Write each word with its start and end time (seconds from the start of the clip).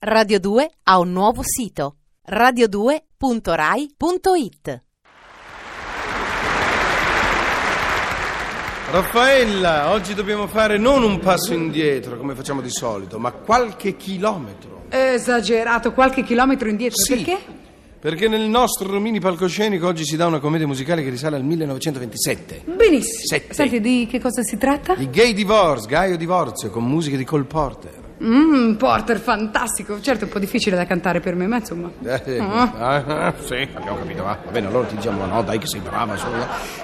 Radio 0.00 0.38
2 0.38 0.70
ha 0.84 1.00
un 1.00 1.10
nuovo 1.10 1.42
sito 1.42 1.96
radio2.rai.it 2.30 4.82
Raffaella, 8.92 9.90
oggi 9.90 10.14
dobbiamo 10.14 10.46
fare 10.46 10.78
non 10.78 11.02
un 11.02 11.18
passo 11.18 11.52
indietro 11.52 12.16
come 12.16 12.36
facciamo 12.36 12.60
di 12.60 12.70
solito, 12.70 13.18
ma 13.18 13.32
qualche 13.32 13.96
chilometro. 13.96 14.84
Esagerato, 14.88 15.92
qualche 15.92 16.22
chilometro 16.22 16.68
indietro. 16.68 17.02
Sì. 17.02 17.16
Perché? 17.16 17.38
Perché 17.98 18.28
nel 18.28 18.48
nostro 18.48 19.00
mini 19.00 19.18
palcoscenico 19.18 19.88
oggi 19.88 20.04
si 20.04 20.14
dà 20.14 20.26
una 20.26 20.38
commedia 20.38 20.68
musicale 20.68 21.02
che 21.02 21.10
risale 21.10 21.34
al 21.34 21.42
1927. 21.42 22.62
Benissimo. 22.66 23.24
Sette. 23.24 23.52
Senti, 23.52 23.80
di 23.80 24.06
che 24.08 24.20
cosa 24.20 24.44
si 24.44 24.56
tratta? 24.56 24.92
Il 24.92 25.10
Gay 25.10 25.32
Divorce, 25.32 25.88
Gaio 25.88 26.16
Divorzio, 26.16 26.70
con 26.70 26.84
musiche 26.84 27.16
di 27.16 27.24
Cole 27.24 27.42
Porter. 27.42 28.06
Mmm, 28.20 28.74
Porter, 28.74 29.18
fantastico. 29.20 30.00
Certo, 30.00 30.24
un 30.24 30.30
po' 30.30 30.38
difficile 30.38 30.74
da 30.76 30.84
cantare 30.86 31.20
per 31.20 31.34
me, 31.34 31.46
ma 31.46 31.56
insomma. 31.58 31.90
Eh, 32.02 32.38
Ah. 32.40 32.72
ah, 32.76 33.34
sì, 33.40 33.54
abbiamo 33.74 33.98
capito, 33.98 34.22
va. 34.24 34.38
Va 34.44 34.50
bene, 34.50 34.66
allora 34.66 34.86
ti 34.86 34.96
diciamo 34.96 35.24
no, 35.26 35.42
dai 35.42 35.58
che 35.58 35.66
sei 35.66 35.80
brava. 35.80 36.16
su. 36.16 36.26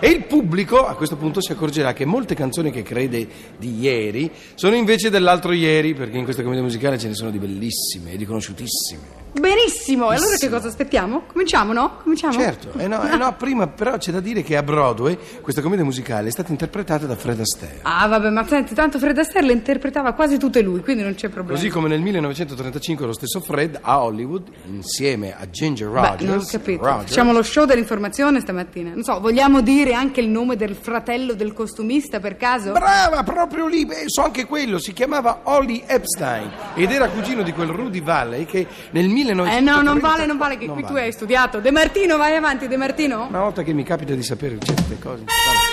E 0.00 0.08
il 0.10 0.24
pubblico 0.24 0.86
a 0.86 0.94
questo 0.94 1.16
punto 1.16 1.40
si 1.40 1.52
accorgerà 1.52 1.92
che 1.92 2.04
molte 2.04 2.34
canzoni 2.34 2.70
che 2.70 2.82
crede 2.82 3.26
di 3.58 3.78
ieri 3.80 4.30
sono 4.54 4.76
invece 4.76 5.10
dell'altro 5.10 5.52
ieri, 5.52 5.94
perché 5.94 6.16
in 6.18 6.24
questa 6.24 6.42
commedia 6.42 6.64
musicale 6.64 6.98
ce 6.98 7.08
ne 7.08 7.14
sono 7.14 7.30
di 7.30 7.38
bellissime 7.38 8.12
e 8.12 8.16
di 8.16 8.24
conosciutissime. 8.24 9.23
Benissimo. 9.38 10.12
E 10.12 10.16
allora 10.16 10.36
che 10.36 10.48
cosa 10.48 10.68
aspettiamo? 10.68 11.22
Cominciamo, 11.26 11.72
no? 11.72 11.98
Cominciamo? 12.02 12.34
Certo, 12.34 12.78
eh 12.78 12.86
no, 12.86 13.02
eh 13.10 13.16
no, 13.16 13.34
prima 13.36 13.66
però 13.66 13.96
c'è 13.96 14.12
da 14.12 14.20
dire 14.20 14.42
che 14.42 14.56
a 14.56 14.62
Broadway 14.62 15.18
questa 15.40 15.60
commedia 15.60 15.84
musicale 15.84 16.28
è 16.28 16.30
stata 16.30 16.50
interpretata 16.50 17.06
da 17.06 17.16
Fred 17.16 17.40
Astaire. 17.40 17.80
Ah, 17.82 18.06
vabbè, 18.06 18.30
ma 18.30 18.46
senti, 18.46 18.74
tanto 18.74 18.98
Fred 18.98 19.18
Astaire 19.18 19.46
le 19.48 19.52
interpretava 19.52 20.12
quasi 20.12 20.38
tutte 20.38 20.62
lui, 20.62 20.80
quindi 20.80 21.02
non 21.02 21.14
c'è 21.14 21.28
problema. 21.28 21.58
Così 21.58 21.68
come 21.68 21.88
nel 21.88 22.00
1935 22.00 23.06
lo 23.06 23.12
stesso 23.12 23.40
Fred 23.40 23.78
a 23.80 24.02
Hollywood, 24.02 24.48
insieme 24.66 25.34
a 25.36 25.50
Ginger 25.50 25.88
Beh, 25.88 26.00
Rogers, 26.00 26.22
non 26.22 26.38
ho 26.38 26.44
capito. 26.48 26.84
Rogers, 26.84 27.08
Facciamo 27.08 27.32
lo 27.32 27.42
show 27.42 27.64
dell'informazione 27.64 28.40
stamattina. 28.40 28.90
Non 28.90 29.02
so, 29.02 29.18
vogliamo 29.18 29.60
dire 29.62 29.94
anche 29.94 30.20
il 30.20 30.28
nome 30.28 30.56
del 30.56 30.76
fratello 30.76 31.34
del 31.34 31.52
costumista 31.52 32.20
per 32.20 32.36
caso? 32.36 32.70
Brava, 32.72 33.22
proprio 33.24 33.66
lì, 33.66 33.84
beh, 33.84 34.04
so 34.06 34.22
anche 34.22 34.46
quello, 34.46 34.78
si 34.78 34.92
chiamava 34.92 35.40
Ollie 35.44 35.82
Epstein 35.86 36.50
ed 36.74 36.90
era 36.92 37.08
cugino 37.08 37.42
di 37.42 37.52
quel 37.52 37.68
Rudy 37.68 38.00
Valley 38.00 38.44
che 38.44 38.66
nel 38.92 39.08
1930... 39.24 39.56
Eh 39.56 39.60
no, 39.60 39.82
non 39.82 39.98
vale, 40.00 40.26
non 40.26 40.36
vale 40.36 40.56
che 40.58 40.66
Non 40.66 40.74
qui 40.74 40.84
tu 40.84 40.92
vale. 40.92 41.04
hai 41.06 41.12
studiato. 41.12 41.60
De 41.60 41.70
Martino, 41.70 42.16
vai 42.16 42.36
avanti, 42.36 42.68
De 42.68 42.76
Martino. 42.76 43.26
Una 43.28 43.40
volta 43.40 43.62
che 43.62 43.72
mi 43.72 43.82
capita 43.84 44.14
di 44.14 44.22
sapere 44.22 44.58
certe 44.60 44.98
cose... 44.98 45.24
vabbè. 45.24 45.63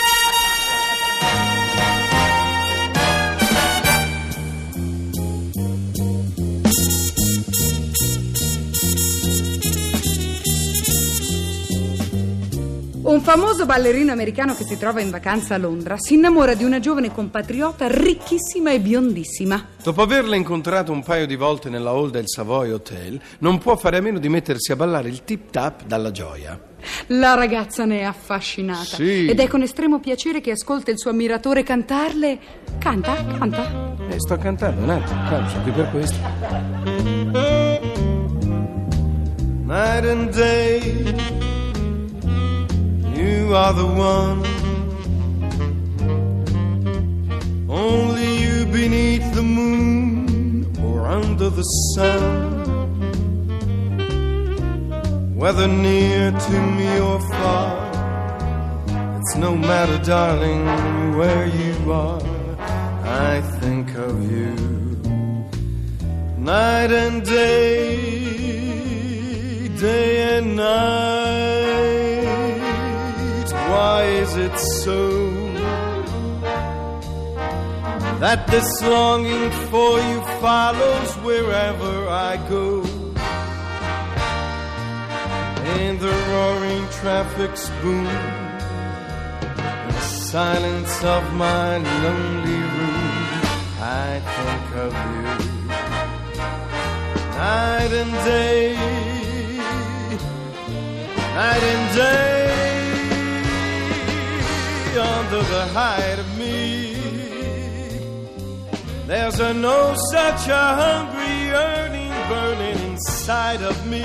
Un 13.11 13.19
famoso 13.19 13.65
ballerino 13.65 14.13
americano 14.13 14.55
che 14.55 14.63
si 14.63 14.77
trova 14.77 15.01
in 15.01 15.09
vacanza 15.09 15.55
a 15.55 15.57
Londra 15.57 15.97
si 15.99 16.13
innamora 16.13 16.53
di 16.53 16.63
una 16.63 16.79
giovane 16.79 17.11
compatriota 17.11 17.87
ricchissima 17.89 18.71
e 18.71 18.79
biondissima. 18.79 19.67
Dopo 19.83 20.01
averla 20.01 20.37
incontrato 20.37 20.93
un 20.93 21.03
paio 21.03 21.27
di 21.27 21.35
volte 21.35 21.69
nella 21.69 21.89
hall 21.89 22.09
del 22.09 22.23
Savoy 22.29 22.71
Hotel, 22.71 23.19
non 23.39 23.57
può 23.57 23.75
fare 23.75 23.97
a 23.97 24.01
meno 24.01 24.17
di 24.17 24.29
mettersi 24.29 24.71
a 24.71 24.77
ballare 24.77 25.09
il 25.09 25.25
tip-tap 25.25 25.83
dalla 25.83 26.11
gioia. 26.11 26.57
La 27.07 27.33
ragazza 27.33 27.83
ne 27.83 27.99
è 27.99 28.03
affascinata 28.03 28.95
Sì. 28.95 29.25
ed 29.27 29.37
è 29.41 29.47
con 29.49 29.61
estremo 29.61 29.99
piacere 29.99 30.39
che 30.39 30.51
ascolta 30.51 30.89
il 30.89 30.97
suo 30.97 31.09
ammiratore 31.11 31.63
cantarle. 31.63 32.39
Canta, 32.79 33.25
canta. 33.37 33.93
E 34.07 34.19
sto 34.19 34.37
cantando 34.37 34.83
un 34.83 34.89
attimo, 34.89 35.21
calma, 35.27 35.49
sono 35.49 35.63
qui 35.63 35.71
per 35.73 35.89
questo. 35.91 36.17
Night 39.65 40.05
and 40.05 40.33
day, 40.33 41.15
you 43.51 43.57
are 43.57 43.73
the 43.73 43.85
one. 43.85 44.39
Only 47.69 48.29
you 48.43 48.65
beneath 48.65 49.27
the 49.33 49.43
moon 49.43 50.65
or 50.85 51.05
under 51.05 51.49
the 51.49 51.67
sun. 51.93 52.21
Whether 55.35 55.67
near 55.67 56.31
to 56.31 56.55
me 56.77 56.99
or 57.09 57.19
far, 57.31 57.71
it's 59.19 59.35
no 59.35 59.51
matter, 59.57 59.99
darling, 60.01 60.63
where 61.17 61.47
you 61.47 61.91
are. 61.91 62.21
I 63.27 63.41
think 63.59 63.85
of 63.95 64.13
you 64.31 64.55
night 66.37 66.91
and 67.03 67.25
day, 67.25 67.97
day 69.85 70.37
and 70.37 70.55
night. 70.55 72.00
Why 73.71 74.03
is 74.03 74.35
it 74.35 74.57
so 74.83 74.99
that 78.19 78.47
this 78.47 78.69
longing 78.83 79.49
for 79.71 79.91
you 80.07 80.19
follows 80.43 81.11
wherever 81.27 81.93
I 82.09 82.35
go? 82.49 82.83
In 85.79 85.97
the 85.99 86.15
roaring 86.31 86.85
traffic's 86.99 87.69
boom 87.81 88.05
the 89.95 90.01
silence 90.01 91.03
of 91.03 91.23
my 91.33 91.77
lonely 92.03 92.61
room, 92.75 93.21
I 93.79 94.21
think 94.35 94.67
of 94.85 94.91
you 95.11 95.61
night 97.41 97.91
and 98.01 98.13
day, 98.25 98.75
night 101.35 101.63
and 101.73 101.95
day, 101.95 102.60
under 105.01 105.41
the 105.53 105.65
hide 105.77 106.19
of 106.19 106.29
me. 106.37 106.51
There's 109.07 109.39
a 109.39 109.53
no 109.53 109.93
such 110.11 110.47
a 110.47 110.65
hungry 110.83 111.33
yearning 111.51 112.13
burning 112.29 112.79
inside 112.91 113.61
of 113.61 113.75
me 113.87 114.03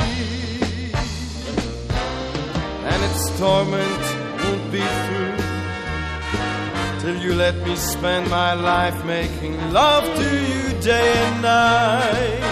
and 2.91 3.05
its 3.11 3.39
torment 3.39 4.05
won't 4.43 4.67
be 4.73 4.85
through 5.05 5.37
till 7.01 7.17
you 7.25 7.35
let 7.35 7.57
me 7.67 7.75
spend 7.77 8.31
my 8.31 8.55
life 8.55 9.05
making 9.05 9.55
love 9.73 10.05
to 10.21 10.29
you 10.51 10.81
day 10.81 11.13
and 11.27 11.43
night, 11.43 12.41
night 12.41 12.46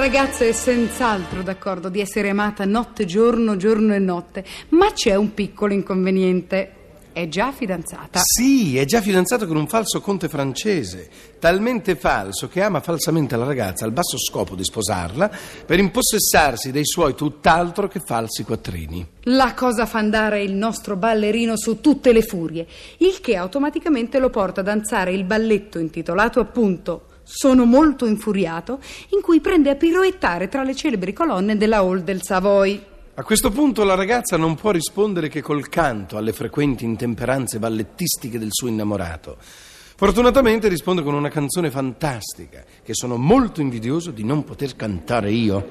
ragazza 0.00 0.46
è 0.46 0.52
senz'altro 0.52 1.42
d'accordo 1.42 1.90
di 1.90 2.00
essere 2.00 2.30
amata 2.30 2.64
notte, 2.64 3.04
giorno, 3.04 3.58
giorno 3.58 3.92
e 3.92 3.98
notte, 3.98 4.42
ma 4.70 4.92
c'è 4.92 5.14
un 5.14 5.34
piccolo 5.34 5.74
inconveniente. 5.74 6.72
È 7.12 7.28
già 7.28 7.52
fidanzata. 7.52 8.20
Sì, 8.22 8.78
è 8.78 8.86
già 8.86 9.02
fidanzato 9.02 9.46
con 9.46 9.56
un 9.56 9.66
falso 9.66 10.00
conte 10.00 10.28
francese, 10.28 11.10
talmente 11.38 11.96
falso 11.96 12.48
che 12.48 12.62
ama 12.62 12.80
falsamente 12.80 13.36
la 13.36 13.44
ragazza 13.44 13.84
al 13.84 13.92
basso 13.92 14.16
scopo 14.16 14.54
di 14.54 14.64
sposarla 14.64 15.30
per 15.66 15.78
impossessarsi 15.78 16.70
dei 16.70 16.86
suoi 16.86 17.14
tutt'altro 17.14 17.86
che 17.86 18.00
falsi 18.00 18.42
quattrini. 18.42 19.06
La 19.24 19.52
cosa 19.52 19.84
fa 19.84 19.98
andare 19.98 20.42
il 20.42 20.54
nostro 20.54 20.96
ballerino 20.96 21.58
su 21.58 21.80
tutte 21.80 22.12
le 22.12 22.22
furie, 22.22 22.66
il 22.98 23.20
che 23.20 23.36
automaticamente 23.36 24.18
lo 24.18 24.30
porta 24.30 24.62
a 24.62 24.64
danzare 24.64 25.12
il 25.12 25.24
balletto 25.24 25.78
intitolato 25.78 26.40
appunto 26.40 27.08
Sono 27.32 27.64
molto 27.64 28.06
infuriato, 28.06 28.80
in 29.10 29.20
cui 29.20 29.40
prende 29.40 29.70
a 29.70 29.76
piroettare 29.76 30.48
tra 30.48 30.64
le 30.64 30.74
celebri 30.74 31.12
colonne 31.12 31.56
della 31.56 31.78
hall 31.78 32.00
del 32.00 32.22
Savoy. 32.22 32.84
A 33.14 33.22
questo 33.22 33.52
punto 33.52 33.84
la 33.84 33.94
ragazza 33.94 34.36
non 34.36 34.56
può 34.56 34.72
rispondere 34.72 35.28
che 35.28 35.40
col 35.40 35.68
canto 35.68 36.16
alle 36.16 36.32
frequenti 36.32 36.84
intemperanze 36.84 37.60
ballettistiche 37.60 38.40
del 38.40 38.48
suo 38.50 38.66
innamorato. 38.66 39.36
Fortunatamente 39.40 40.66
risponde 40.66 41.02
con 41.02 41.14
una 41.14 41.28
canzone 41.28 41.70
fantastica, 41.70 42.64
che 42.82 42.94
sono 42.94 43.16
molto 43.16 43.60
invidioso 43.60 44.10
di 44.10 44.24
non 44.24 44.42
poter 44.42 44.74
cantare 44.74 45.30
io. 45.30 45.68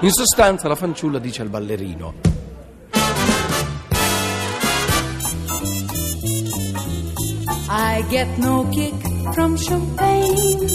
In 0.00 0.10
sostanza 0.10 0.66
la 0.66 0.74
fanciulla 0.74 1.20
dice 1.20 1.42
al 1.42 1.50
ballerino. 1.50 2.47
I 7.80 8.02
get 8.10 8.38
no 8.38 8.54
kick 8.78 8.94
from 9.34 9.56
champagne. 9.56 10.68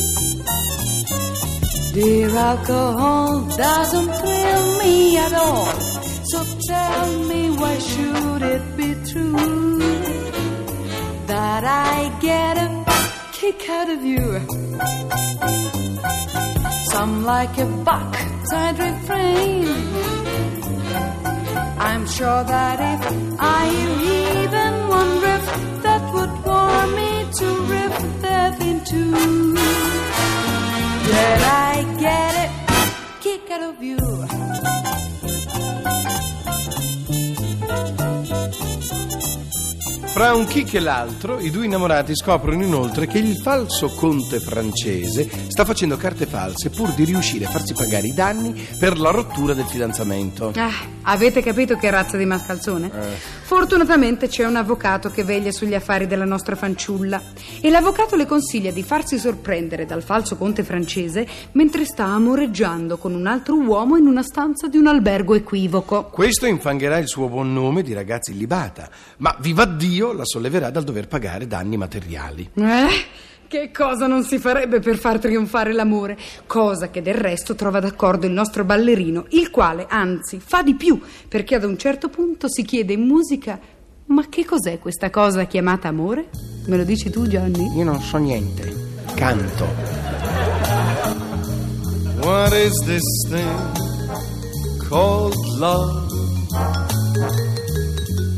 Dear 1.93 2.29
alcohol 2.51 3.29
doesn't 3.57 4.11
thrill 4.19 4.65
me 4.83 5.17
at 5.17 5.33
all. 5.33 5.65
So 6.31 6.39
tell 6.67 7.09
me 7.29 7.41
why 7.59 7.75
should 7.91 8.41
it 8.55 8.65
be 8.77 8.89
true 9.11 9.79
that 11.27 11.63
I 11.65 11.95
get 12.19 12.57
a 12.57 12.69
kick 13.33 13.69
out 13.69 13.89
of 13.89 14.01
you? 14.03 14.27
some 16.93 17.23
like 17.25 17.57
a 17.57 17.65
buck 17.87 18.11
tied 18.49 18.77
refrain. 18.79 19.65
I'm 21.89 22.03
sure 22.15 22.43
that 22.53 22.77
if 22.91 23.01
I 23.39 23.52
into. 28.93 29.53
Did 31.05 31.41
I 31.41 31.85
get 31.97 32.35
it? 32.45 32.51
Kick 33.19 33.49
out 33.51 33.61
of 33.61 33.81
you. 33.81 33.97
Fra 40.13 40.35
un 40.35 40.45
kick 40.45 40.75
e 40.75 40.79
l'altro, 40.79 41.39
i 41.39 41.49
due 41.49 41.65
innamorati 41.65 42.15
scoprono 42.15 42.63
inoltre 42.63 43.07
che 43.07 43.17
il 43.17 43.35
falso 43.35 43.89
conte 43.89 44.39
francese 44.39 45.27
sta 45.47 45.65
facendo 45.65 45.97
carte 45.97 46.27
false 46.27 46.69
pur 46.69 46.93
di 46.93 47.03
riuscire 47.03 47.45
a 47.45 47.49
farsi 47.49 47.73
pagare 47.73 48.05
i 48.05 48.13
danni 48.13 48.53
per 48.77 48.99
la 48.99 49.09
rottura 49.09 49.55
del 49.55 49.65
fidanzamento. 49.65 50.53
Ah, 50.55 50.71
avete 51.01 51.41
capito 51.41 51.77
che 51.77 51.89
razza 51.89 52.15
di 52.15 52.25
mascalzone? 52.25 52.91
Fortunatamente 53.55 54.27
c'è 54.27 54.45
un 54.47 54.55
avvocato 54.55 55.11
che 55.11 55.23
veglia 55.23 55.51
sugli 55.51 55.75
affari 55.75 56.07
della 56.07 56.25
nostra 56.25 56.55
fanciulla 56.55 57.21
e 57.61 57.69
l'avvocato 57.69 58.15
le 58.15 58.25
consiglia 58.25 58.71
di 58.71 58.81
farsi 58.81 59.19
sorprendere 59.19 59.85
dal 59.85 60.01
falso 60.01 60.37
conte 60.37 60.63
francese 60.63 61.25
mentre 61.51 61.85
sta 61.85 62.05
amoreggiando 62.05 62.97
con 62.97 63.13
un 63.13 63.27
altro 63.27 63.55
uomo 63.55 63.95
in 63.95 64.07
una 64.07 64.23
stanza 64.23 64.67
di 64.67 64.77
un 64.77 64.87
albergo 64.87 65.35
equivoco. 65.35 66.05
Questo 66.05 66.47
infangherà 66.47 66.97
il 66.97 67.07
suo 67.07 67.29
buon 67.29 67.53
nome 67.53 67.83
di 67.83 67.93
ragazza 67.93 68.31
illibata, 68.31 68.89
ma 69.17 69.37
viva 69.39 69.65
Dio 69.65 70.13
la 70.13 70.25
solleverà 70.25 70.71
dal 70.71 70.83
dover 70.83 71.07
pagare 71.07 71.45
danni 71.45 71.77
materiali. 71.77 72.49
Eh? 72.55 72.87
Che 73.53 73.69
cosa 73.69 74.07
non 74.07 74.23
si 74.23 74.39
farebbe 74.39 74.79
per 74.79 74.97
far 74.97 75.19
trionfare 75.19 75.73
l'amore? 75.73 76.17
Cosa 76.47 76.89
che 76.89 77.03
del 77.03 77.13
resto 77.13 77.53
trova 77.53 77.79
d'accordo 77.79 78.25
il 78.25 78.31
nostro 78.31 78.65
ballerino, 78.65 79.27
il 79.29 79.51
quale 79.51 79.85
anzi 79.87 80.39
fa 80.39 80.63
di 80.63 80.73
più, 80.73 80.99
perché 81.27 81.53
ad 81.53 81.63
un 81.63 81.77
certo 81.77 82.09
punto 82.09 82.49
si 82.49 82.63
chiede 82.63 82.93
in 82.93 83.01
musica: 83.01 83.59
Ma 84.07 84.27
che 84.27 84.43
cos'è 84.43 84.79
questa 84.79 85.11
cosa 85.11 85.45
chiamata 85.45 85.87
amore? 85.87 86.29
Me 86.65 86.77
lo 86.77 86.83
dici 86.83 87.11
tu, 87.11 87.27
Johnny? 87.27 87.77
Io 87.77 87.83
non 87.83 88.01
so 88.01 88.17
niente. 88.17 88.73
Canto. 89.13 89.65
What 92.23 92.53
is 92.53 92.73
this 92.85 93.27
thing 93.29 94.87
called 94.89 95.35
love? 95.59 96.09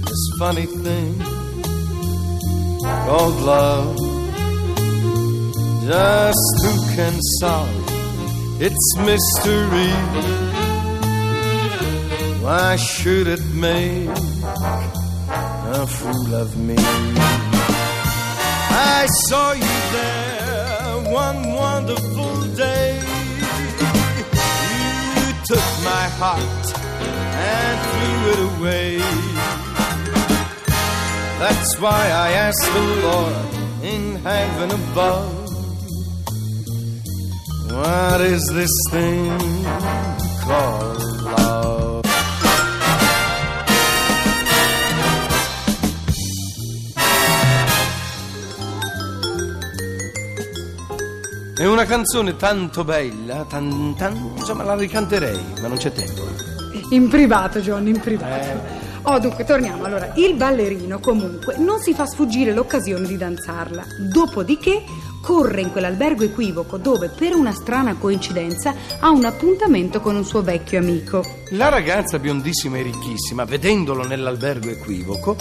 This 0.03 0.35
funny 0.37 0.65
thing 0.83 1.23
called 3.05 3.41
love. 3.43 4.04
Just 5.85 6.57
who 6.63 6.73
can 6.95 7.13
solve 7.39 7.69
its 8.59 8.97
mystery? 8.97 9.93
Why 12.41 12.75
should 12.75 13.27
it 13.27 13.45
make 13.53 14.09
a 15.77 15.85
fool 15.85 16.33
of 16.33 16.57
me? 16.57 16.75
I 16.79 16.81
saw 19.27 19.51
you 19.51 19.75
there 19.93 20.97
one 21.13 21.53
wonderful 21.53 22.41
day. 22.55 22.97
You 25.17 25.33
took 25.45 25.67
my 25.91 26.09
heart 26.17 26.65
and 27.61 27.77
threw 27.91 28.17
it 28.33 28.39
away. 28.57 28.91
That's 31.37 31.77
why 31.79 32.09
I 32.09 32.31
asked 32.31 32.73
the 32.73 32.85
Lord 33.05 33.45
in 33.83 34.15
heaven 34.23 34.71
above. 34.71 35.34
What 37.75 38.21
is 38.21 38.41
this 38.53 38.71
thing 38.89 39.65
called 40.45 41.21
love? 41.23 42.01
È 51.57 51.65
una 51.65 51.83
canzone 51.83 52.37
tanto 52.37 52.85
bella, 52.85 53.45
tan, 53.49 53.93
tan- 53.97 54.31
insomma 54.37 54.63
la 54.63 54.75
ricanterei, 54.75 55.43
ma 55.61 55.67
non 55.67 55.75
c'è 55.75 55.91
tempo. 55.91 56.21
In 56.91 57.09
privato, 57.09 57.59
Johnny, 57.59 57.89
in 57.89 57.99
privato. 57.99 58.83
Oh, 59.01 59.19
dunque, 59.19 59.43
torniamo. 59.43 59.83
Allora, 59.83 60.13
il 60.15 60.35
ballerino 60.35 60.99
comunque 60.99 61.57
non 61.57 61.79
si 61.79 61.93
fa 61.93 62.05
sfuggire 62.05 62.53
l'occasione 62.53 63.05
di 63.05 63.17
danzarla. 63.17 63.83
Dopodiché 64.11 64.81
corre 65.25 65.61
in 65.61 65.71
quell'albergo 65.71 66.23
equivoco 66.23 66.77
dove, 66.77 67.09
per 67.09 67.33
una 67.33 67.51
strana 67.51 67.95
coincidenza, 67.95 68.75
ha 68.99 69.09
un 69.09 69.25
appuntamento 69.25 69.99
con 69.99 70.15
un 70.15 70.23
suo 70.23 70.43
vecchio 70.43 70.77
amico. 70.77 71.25
La 71.49 71.69
ragazza 71.69 72.19
biondissima 72.19 72.77
e 72.77 72.83
ricchissima, 72.83 73.43
vedendolo 73.43 74.05
nell'albergo 74.05 74.69
equivoco, 74.69 75.35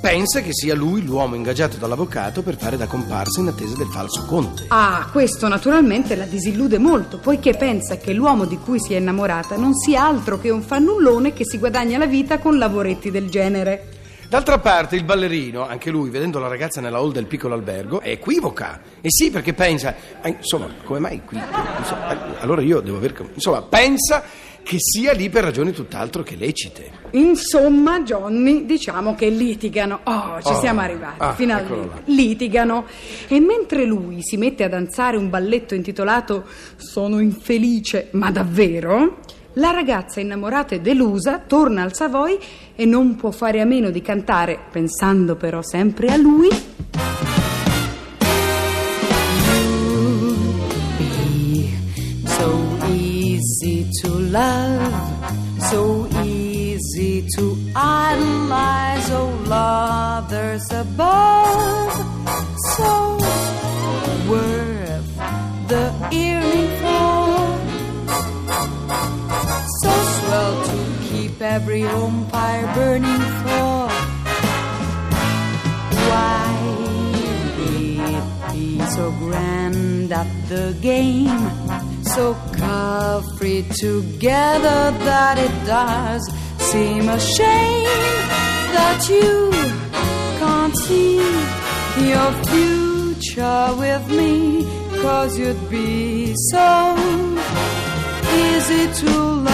pensa 0.00 0.40
che 0.40 0.52
sia 0.52 0.74
lui 0.74 1.04
l'uomo 1.04 1.36
ingaggiato 1.36 1.76
dall'avvocato 1.76 2.42
per 2.42 2.56
fare 2.56 2.76
da 2.76 2.86
comparsa 2.86 3.40
in 3.40 3.46
attesa 3.46 3.76
del 3.76 3.86
falso 3.86 4.24
conte. 4.24 4.64
Ah, 4.66 5.08
questo 5.12 5.46
naturalmente 5.46 6.16
la 6.16 6.24
disillude 6.24 6.78
molto, 6.78 7.18
poiché 7.18 7.54
pensa 7.54 7.98
che 7.98 8.12
l'uomo 8.12 8.46
di 8.46 8.58
cui 8.58 8.80
si 8.80 8.94
è 8.94 8.98
innamorata 8.98 9.56
non 9.56 9.74
sia 9.74 10.04
altro 10.04 10.40
che 10.40 10.50
un 10.50 10.62
fannullone 10.62 11.32
che 11.32 11.44
si 11.44 11.58
guadagna 11.58 11.98
la 11.98 12.06
vita 12.06 12.38
con 12.38 12.58
lavoretti 12.58 13.12
del 13.12 13.30
genere. 13.30 13.98
D'altra 14.30 14.58
parte 14.60 14.94
il 14.94 15.02
ballerino, 15.02 15.66
anche 15.66 15.90
lui, 15.90 16.08
vedendo 16.08 16.38
la 16.38 16.46
ragazza 16.46 16.80
nella 16.80 16.98
hall 16.98 17.10
del 17.10 17.26
piccolo 17.26 17.54
albergo, 17.54 18.00
è 18.00 18.10
equivoca. 18.10 18.80
E 19.00 19.08
sì, 19.10 19.28
perché 19.28 19.54
pensa, 19.54 19.92
"Ah, 20.20 20.28
insomma, 20.28 20.68
come 20.84 21.00
mai 21.00 21.20
qui? 21.24 21.36
Insomma, 21.78 22.38
allora 22.38 22.62
io 22.62 22.78
devo 22.78 22.98
aver... 22.98 23.28
Insomma, 23.34 23.60
pensa 23.62 24.22
che 24.62 24.76
sia 24.78 25.12
lì 25.14 25.28
per 25.30 25.42
ragioni 25.42 25.72
tutt'altro 25.72 26.22
che 26.22 26.36
lecite. 26.36 26.92
Insomma, 27.10 28.02
Johnny, 28.02 28.66
diciamo 28.66 29.16
che 29.16 29.28
litigano. 29.30 29.98
Oh, 30.04 30.40
ci 30.40 30.52
Oh. 30.52 30.60
siamo 30.60 30.80
arrivati, 30.80 31.16
Ah, 31.18 31.34
finalmente. 31.34 32.02
Litigano. 32.04 32.84
E 33.26 33.40
mentre 33.40 33.84
lui 33.84 34.22
si 34.22 34.36
mette 34.36 34.62
a 34.62 34.68
danzare 34.68 35.16
un 35.16 35.28
balletto 35.28 35.74
intitolato 35.74 36.44
Sono 36.76 37.18
infelice, 37.18 38.10
ma 38.12 38.30
davvero? 38.30 39.18
La 39.54 39.70
ragazza 39.70 40.20
innamorata 40.20 40.74
e 40.74 40.80
delusa 40.80 41.38
torna 41.38 41.82
al 41.82 41.94
Savoy 41.94 42.38
e 42.74 42.84
non 42.84 43.16
può 43.16 43.30
fare 43.30 43.60
a 43.60 43.64
meno 43.64 43.90
di 43.90 44.00
cantare, 44.00 44.58
pensando 44.70 45.36
però 45.36 45.62
sempre 45.62 46.08
a 46.08 46.16
lui. 46.16 46.48
to 54.00 54.08
love, 54.08 54.92
so 55.68 56.06
easy 56.22 57.26
to 57.36 57.56
idolize. 57.74 59.10
Oh, 59.12 59.30
lovers 59.46 60.70
above, 60.70 62.09
every 71.50 71.82
home 71.82 72.20
burning 72.74 73.24
for. 73.42 73.88
Why 76.08 76.46
it 78.14 78.52
be 78.52 78.80
so 78.96 79.10
grand 79.22 80.12
at 80.12 80.30
the 80.48 80.66
game? 80.80 81.42
So 82.14 82.36
carefree 82.56 83.64
together 83.86 84.80
that 85.08 85.36
it 85.46 85.54
does 85.66 86.22
seem 86.70 87.08
a 87.08 87.18
shame 87.18 87.84
that 88.76 89.00
you 89.14 89.50
can't 90.40 90.76
see 90.86 91.16
your 92.12 92.30
future 92.50 93.66
with 93.82 94.04
me. 94.18 94.34
Cause 95.02 95.38
you'd 95.38 95.70
be 95.70 96.34
so 96.52 96.68
easy 98.42 98.84
to 99.00 99.10
love. 99.44 99.49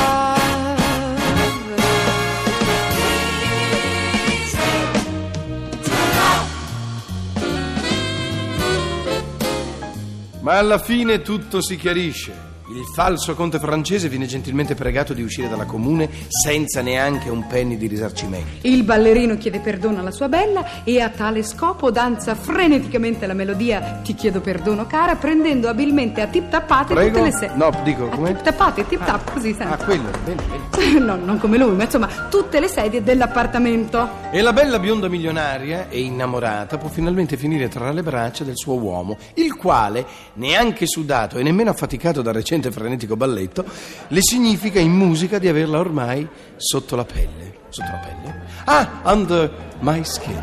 Ma 10.46 10.58
alla 10.58 10.78
fine 10.78 11.22
tutto 11.22 11.60
si 11.60 11.74
chiarisce. 11.74 12.55
Il 12.68 12.82
falso 12.92 13.34
conte 13.36 13.60
francese 13.60 14.08
viene 14.08 14.26
gentilmente 14.26 14.74
pregato 14.74 15.14
di 15.14 15.22
uscire 15.22 15.48
dalla 15.48 15.66
comune 15.66 16.08
senza 16.28 16.80
neanche 16.82 17.28
un 17.30 17.46
penny 17.46 17.76
di 17.76 17.86
risarcimento. 17.86 18.66
Il 18.66 18.82
ballerino 18.82 19.36
chiede 19.36 19.60
perdono 19.60 20.00
alla 20.00 20.10
sua 20.10 20.28
bella 20.28 20.82
e 20.82 21.00
a 21.00 21.08
tale 21.08 21.44
scopo 21.44 21.92
danza 21.92 22.34
freneticamente 22.34 23.26
la 23.28 23.34
melodia 23.34 24.00
Ti 24.02 24.14
chiedo 24.16 24.40
perdono 24.40 24.84
cara, 24.86 25.14
prendendo 25.14 25.68
abilmente 25.68 26.20
a 26.22 26.26
tip 26.26 26.48
tappate 26.48 26.92
Prego? 26.92 27.18
tutte 27.18 27.22
le 27.30 27.32
sedie. 27.32 27.56
No, 27.56 27.70
dico, 27.84 28.06
A 28.06 28.08
com'è? 28.08 28.28
tip 28.32 28.42
tappate, 28.42 28.86
tip 28.88 29.04
tap, 29.04 29.32
così 29.32 29.50
Ah, 29.50 29.54
sempre. 29.76 29.84
quello, 29.84 30.10
bene, 30.24 30.42
bene. 30.48 30.64
No, 31.06 31.14
non 31.16 31.38
come 31.38 31.58
lui, 31.58 31.74
ma 31.76 31.84
insomma, 31.84 32.08
tutte 32.28 32.58
le 32.58 32.66
sedie 32.68 33.00
dell'appartamento. 33.02 34.08
E 34.32 34.40
la 34.40 34.52
bella 34.52 34.78
bionda 34.80 35.08
milionaria 35.08 35.88
e 35.88 36.00
innamorata 36.00 36.78
può 36.78 36.88
finalmente 36.88 37.36
finire 37.36 37.68
tra 37.68 37.92
le 37.92 38.02
braccia 38.02 38.42
del 38.44 38.56
suo 38.56 38.74
uomo, 38.74 39.16
il 39.34 39.54
quale, 39.54 40.04
neanche 40.34 40.86
sudato 40.86 41.38
e 41.38 41.42
nemmeno 41.44 41.70
affaticato 41.70 42.22
dal 42.22 42.34
recente 42.34 42.54
effervescente 42.56 42.68
e 42.68 42.72
frenetico 42.72 43.16
balletto, 43.16 43.64
le 44.08 44.20
significa 44.22 44.80
in 44.80 44.92
musica 44.92 45.38
di 45.38 45.48
averla 45.48 45.78
ormai 45.78 46.26
sotto 46.56 46.96
la 46.96 47.04
pelle. 47.04 47.54
Sotto 47.68 47.90
la 47.90 47.98
pelle? 47.98 48.40
Ah, 48.64 49.00
under 49.04 49.50
my 49.80 50.02
skin. 50.04 50.42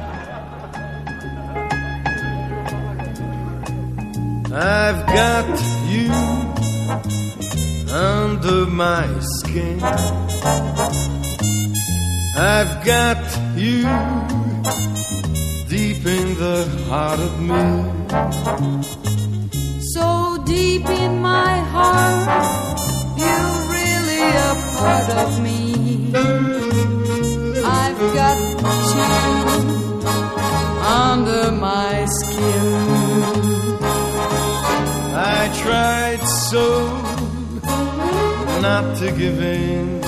I've 4.55 5.03
got 5.07 5.45
you 5.89 6.11
under 7.91 8.67
my 8.67 9.07
skin. 9.19 9.81
I've 12.35 12.83
got 12.85 13.17
you 13.55 13.83
deep 15.67 16.05
in 16.05 16.35
the 16.37 16.67
heart 16.87 17.19
of 17.19 17.39
me. 17.41 19.12
Deep 20.45 20.85
in 20.89 21.21
my 21.21 21.57
heart, 21.73 22.79
you're 23.17 23.55
really 23.75 24.23
a 24.49 24.53
part 24.77 25.09
of 25.23 25.41
me. 25.41 25.59
I've 27.65 28.01
got 28.19 28.37
you 28.95 29.11
under 31.05 31.51
my 31.51 32.05
skin. 32.05 33.33
I 35.15 35.49
tried 35.63 36.23
so 36.51 36.65
not 38.61 38.97
to 38.97 39.11
give 39.11 39.41
in. 39.41 40.03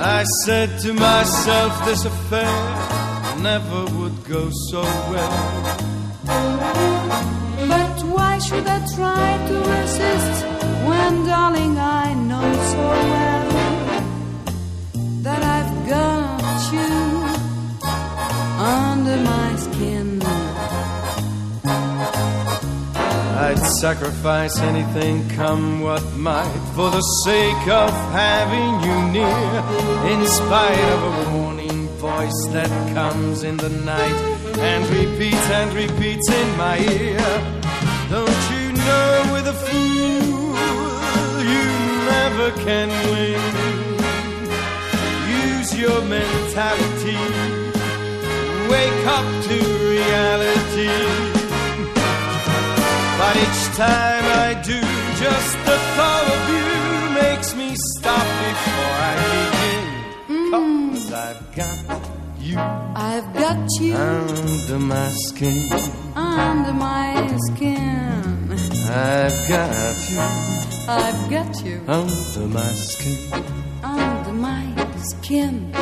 I 0.00 0.24
said 0.44 0.80
to 0.80 0.92
myself, 0.92 1.84
this 1.84 2.04
affair 2.04 2.56
never 3.40 3.84
would 3.96 4.24
go 4.24 4.50
so 4.70 4.82
well. 4.82 5.84
But 7.68 8.02
why 8.14 8.38
should 8.38 8.66
I 8.66 8.78
try 8.94 9.38
to 9.48 9.54
resist 9.74 10.44
when, 10.88 11.26
darling, 11.26 11.78
I 11.78 12.14
know 12.14 12.52
so 12.72 12.84
well 13.12 13.48
that 15.22 15.42
I've 15.56 15.88
got 15.88 16.72
you 16.72 16.92
under 18.76 19.16
my 19.32 19.56
skin? 19.56 20.22
I'd 23.36 23.58
sacrifice 23.80 24.58
anything, 24.60 25.28
come 25.30 25.80
what 25.80 26.04
might, 26.16 26.60
for 26.74 26.90
the 26.90 27.02
sake 27.24 27.68
of 27.68 27.90
having 28.12 28.72
you 28.86 28.96
near. 29.12 29.62
In 30.12 30.26
spite 30.26 30.88
of 30.94 31.00
a 31.12 31.38
warning 31.38 31.88
voice 31.98 32.46
that 32.50 32.70
comes 32.94 33.42
in 33.42 33.56
the 33.56 33.70
night 33.70 34.33
and 34.58 34.84
repeats 34.90 35.50
and 35.50 35.72
repeats 35.72 36.28
in 36.30 36.56
my 36.56 36.78
ear. 36.78 37.18
Don't 38.10 38.42
you 38.52 38.72
know, 38.72 39.30
with 39.32 39.46
a 39.48 39.56
fool, 39.64 40.54
you 41.52 41.64
never 42.12 42.50
can 42.66 42.88
win. 43.10 43.42
Use 45.46 45.78
your 45.78 46.00
mentality, 46.02 47.22
wake 48.68 49.06
up 49.18 49.28
to 49.48 49.58
reality. 49.94 50.94
But 53.18 53.36
each 53.36 53.62
time 53.76 54.24
I 54.46 54.60
do, 54.62 54.80
just 55.24 55.56
the 55.68 55.78
thought 55.96 56.26
of 56.36 56.42
you 56.54 56.68
makes 57.22 57.54
me 57.54 57.74
stop 57.96 58.26
before 58.44 58.94
I 59.10 59.14
begin. 59.32 60.50
Cause 60.50 61.12
I've 61.12 61.56
got 61.56 62.13
you 62.44 62.58
I've 62.58 63.32
got 63.32 63.68
you 63.80 63.96
under 63.96 64.78
my 64.78 65.08
skin. 65.26 65.72
under 66.14 66.72
my 66.72 67.38
skin. 67.48 68.52
I've 68.90 69.48
got 69.48 70.10
you 70.10 70.20
I've 70.88 71.30
got 71.30 71.64
you 71.64 71.80
under 71.88 72.46
my 72.48 72.72
skin. 72.74 73.18
under 73.82 74.32
my 74.32 74.64
skin. 75.10 75.72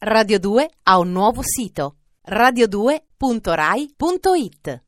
Radio 0.00 0.38
2 0.38 0.68
ha 0.84 0.98
un 0.98 1.12
nuovo 1.12 1.42
sito 1.42 1.96
radio2.rai.it 2.26 4.80